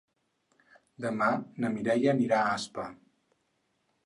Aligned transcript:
Demà 1.05 1.27
na 1.65 1.71
Mireia 1.75 2.11
anirà 2.15 2.41
a 2.41 2.49
Aspa. 2.57 2.89